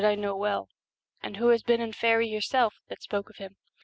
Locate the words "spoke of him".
3.03-3.57